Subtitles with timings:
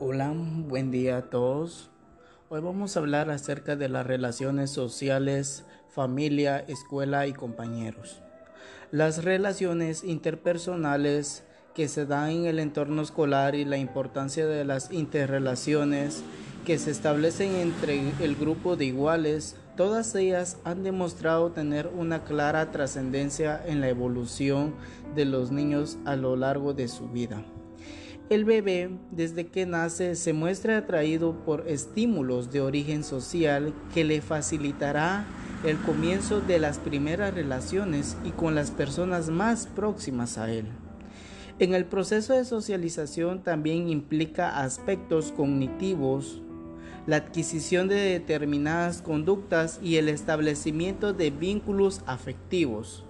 [0.00, 1.88] Hola, buen día a todos.
[2.48, 8.20] Hoy vamos a hablar acerca de las relaciones sociales, familia, escuela y compañeros.
[8.90, 11.44] Las relaciones interpersonales
[11.76, 16.24] que se dan en el entorno escolar y la importancia de las interrelaciones
[16.66, 22.72] que se establecen entre el grupo de iguales, todas ellas han demostrado tener una clara
[22.72, 24.74] trascendencia en la evolución
[25.14, 27.44] de los niños a lo largo de su vida.
[28.30, 34.22] El bebé, desde que nace, se muestra atraído por estímulos de origen social que le
[34.22, 35.26] facilitará
[35.62, 40.66] el comienzo de las primeras relaciones y con las personas más próximas a él.
[41.58, 46.40] En el proceso de socialización también implica aspectos cognitivos,
[47.06, 53.04] la adquisición de determinadas conductas y el establecimiento de vínculos afectivos.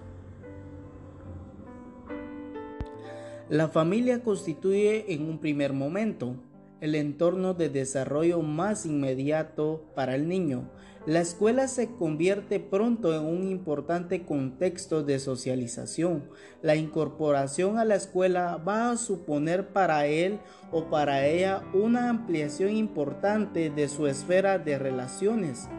[3.49, 6.35] La familia constituye en un primer momento
[6.81, 10.71] el entorno de desarrollo más inmediato para el niño.
[11.05, 16.27] La escuela se convierte pronto en un importante contexto de socialización.
[16.63, 20.39] La incorporación a la escuela va a suponer para él
[20.71, 25.69] o para ella una ampliación importante de su esfera de relaciones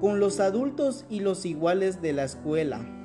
[0.00, 3.03] con los adultos y los iguales de la escuela.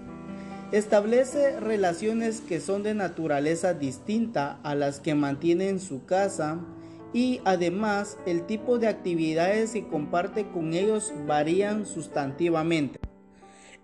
[0.72, 6.64] Establece relaciones que son de naturaleza distinta a las que mantiene en su casa
[7.12, 13.00] y además el tipo de actividades que comparte con ellos varían sustantivamente.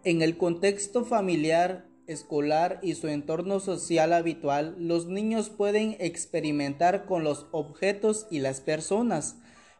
[0.04, 7.24] En el contexto familiar, escolar y su entorno social habitual, los niños pueden experimentar con
[7.24, 9.38] los objetos y las personas.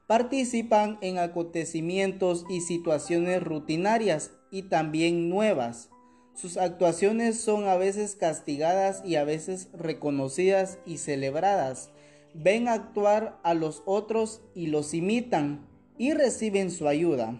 [0.08, 5.90] Participan en acontecimientos y situaciones rutinarias y también nuevas.
[6.36, 11.92] Sus actuaciones son a veces castigadas y a veces reconocidas y celebradas.
[12.34, 15.66] Ven actuar a los otros y los imitan
[15.98, 17.40] y reciben su ayuda.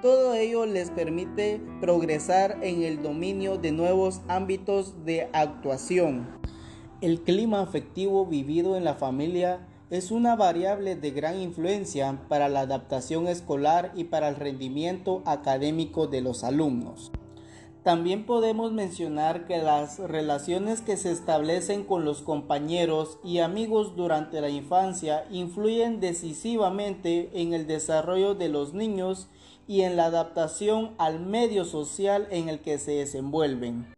[0.00, 6.26] Todo ello les permite progresar en el dominio de nuevos ámbitos de actuación.
[7.02, 12.60] El clima afectivo vivido en la familia es una variable de gran influencia para la
[12.60, 17.12] adaptación escolar y para el rendimiento académico de los alumnos.
[17.84, 24.40] También podemos mencionar que las relaciones que se establecen con los compañeros y amigos durante
[24.40, 29.28] la infancia influyen decisivamente en el desarrollo de los niños
[29.68, 33.94] y en la adaptación al medio social en el que se desenvuelven.